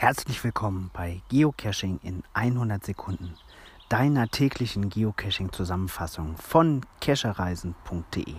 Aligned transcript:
Herzlich 0.00 0.44
willkommen 0.44 0.92
bei 0.92 1.22
Geocaching 1.28 1.98
in 2.04 2.22
100 2.32 2.86
Sekunden, 2.86 3.34
deiner 3.88 4.28
täglichen 4.28 4.90
Geocaching-Zusammenfassung 4.90 6.36
von 6.36 6.82
cachereisen.de. 7.00 8.36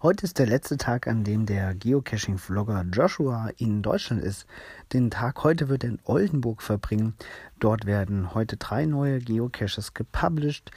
Heute 0.00 0.24
ist 0.24 0.38
der 0.38 0.46
letzte 0.46 0.78
Tag, 0.78 1.08
an 1.08 1.22
dem 1.22 1.44
der 1.44 1.74
Geocaching-Vlogger 1.74 2.86
Joshua 2.90 3.50
in 3.58 3.82
Deutschland 3.82 4.24
ist. 4.24 4.46
Den 4.94 5.10
Tag 5.10 5.44
heute 5.44 5.68
wird 5.68 5.84
er 5.84 5.90
in 5.90 5.98
Oldenburg 6.04 6.62
verbringen. 6.62 7.16
Dort 7.58 7.84
werden 7.84 8.34
heute 8.34 8.56
drei 8.56 8.86
neue 8.86 9.18
Geocaches 9.18 9.92
gepublished, 9.92 10.70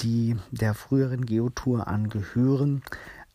die 0.00 0.36
der 0.52 0.72
früheren 0.72 1.26
Geotour 1.26 1.86
angehören. 1.86 2.82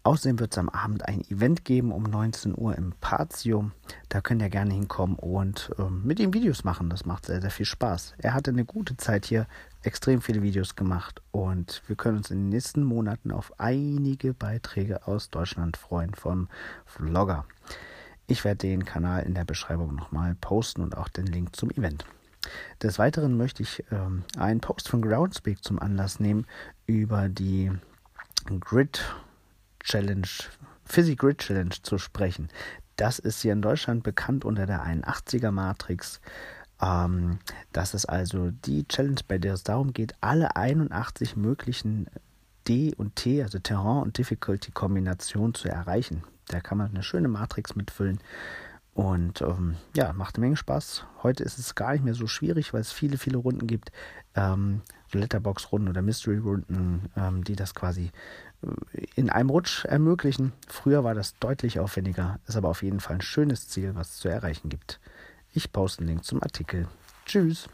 Außerdem 0.08 0.40
wird 0.40 0.54
es 0.54 0.58
am 0.58 0.70
Abend 0.70 1.06
ein 1.06 1.20
Event 1.30 1.66
geben 1.66 1.92
um 1.92 2.04
19 2.04 2.58
Uhr 2.58 2.78
im 2.78 2.94
Patio. 3.02 3.72
Da 4.08 4.22
könnt 4.22 4.42
ihr 4.42 4.50
gerne 4.50 4.74
hinkommen 4.74 5.18
und 5.18 5.70
ähm, 5.78 6.02
mit 6.06 6.22
ihm 6.22 6.34
Videos 6.34 6.64
machen. 6.64 6.90
Das 6.90 7.06
macht 7.06 7.26
sehr, 7.26 7.42
sehr 7.42 7.52
viel 7.52 7.66
Spaß. 7.66 8.14
Er 8.18 8.34
hatte 8.34 8.52
eine 8.52 8.64
gute 8.64 8.96
Zeit 8.96 9.26
hier, 9.26 9.48
extrem 9.84 10.22
viele 10.22 10.42
Videos 10.42 10.78
gemacht 10.78 11.22
und 11.32 11.84
wir 11.88 11.98
können 11.98 12.20
uns 12.20 12.32
in 12.32 12.38
den 12.38 12.48
nächsten 12.48 12.86
Monaten 12.86 13.34
auf 13.34 13.60
einige 13.60 14.34
Beiträge 14.34 15.06
aus 15.08 15.30
Deutschland 15.30 15.76
freuen 15.76 16.14
vom 16.14 16.48
Vlogger. 16.86 17.44
Ich 18.28 18.46
werde 18.46 18.60
den 18.60 18.86
Kanal 18.86 19.24
in 19.24 19.34
der 19.34 19.44
Beschreibung 19.44 19.94
nochmal 19.94 20.36
posten 20.40 20.84
und 20.84 20.96
auch 20.96 21.10
den 21.10 21.26
Link 21.26 21.54
zum 21.54 21.70
Event. 21.72 22.06
Des 22.82 22.98
Weiteren 22.98 23.36
möchte 23.36 23.62
ich 23.62 23.84
ähm, 23.92 24.24
einen 24.38 24.62
Post 24.62 24.88
von 24.88 25.02
Groundspeak 25.02 25.62
zum 25.62 25.80
Anlass 25.80 26.22
nehmen 26.22 26.46
über 26.86 27.28
die 27.28 27.74
Grid 28.62 29.04
Challenge, 29.80 30.28
Physic 30.86 31.20
Grid 31.20 31.40
Challenge 31.40 31.76
zu 31.82 31.98
sprechen. 31.98 32.50
Das 32.96 33.20
ist 33.20 33.42
hier 33.42 33.54
in 33.54 33.62
Deutschland 33.62 34.04
bekannt 34.04 34.46
unter 34.46 34.66
der 34.66 34.86
81er 34.86 35.52
Matrix. 35.52 36.20
Ähm, 36.82 37.40
das 37.74 37.94
ist 37.94 38.06
also 38.06 38.52
die 38.52 38.88
Challenge, 38.88 39.22
bei 39.28 39.38
der 39.38 39.54
es 39.54 39.64
darum 39.64 39.94
geht, 39.94 40.16
alle 40.22 40.56
81 40.56 41.36
möglichen 41.36 42.08
D 42.68 42.94
und 42.96 43.16
T, 43.16 43.42
also 43.42 43.60
Terrain 43.60 44.04
und 44.04 44.18
Difficulty 44.18 44.72
Kombinationen 44.72 45.54
zu 45.54 45.70
erreichen. 45.70 46.24
Da 46.48 46.60
kann 46.60 46.78
man 46.78 46.90
eine 46.90 47.04
schöne 47.04 47.28
Matrix 47.28 47.76
mitfüllen. 47.76 48.20
Und 48.98 49.44
ähm, 49.44 49.76
ja, 49.96 50.12
macht 50.12 50.36
eine 50.38 50.46
Menge 50.46 50.58
Spaß. 50.58 51.06
Heute 51.22 51.44
ist 51.44 51.60
es 51.60 51.76
gar 51.76 51.92
nicht 51.94 52.04
mehr 52.04 52.16
so 52.16 52.26
schwierig, 52.26 52.74
weil 52.74 52.82
es 52.82 52.92
viele, 52.92 53.20
viele 53.20 53.38
Runden 53.38 53.68
gibt. 53.68 53.92
Ähm, 54.34 54.82
Letterbox-Runden 55.12 55.88
oder 55.88 56.02
Mystery-Runden, 56.02 57.12
ähm, 57.16 57.44
die 57.44 57.56
das 57.56 57.76
quasi 57.76 58.10
äh, 58.64 59.06
in 59.14 59.30
einem 59.30 59.52
Rutsch 59.52 59.86
ermöglichen. 59.86 60.52
Früher 60.68 61.04
war 61.04 61.14
das 61.14 61.38
deutlich 61.38 61.80
aufwendiger, 61.80 62.40
ist 62.48 62.56
aber 62.56 62.70
auf 62.70 62.82
jeden 62.82 63.00
Fall 63.00 63.18
ein 63.18 63.22
schönes 63.22 63.68
Ziel, 63.68 63.94
was 63.94 64.14
es 64.14 64.18
zu 64.18 64.30
erreichen 64.30 64.68
gibt. 64.68 65.00
Ich 65.54 65.72
poste 65.72 66.00
einen 66.00 66.10
Link 66.10 66.24
zum 66.24 66.42
Artikel. 66.42 66.88
Tschüss. 67.28 67.70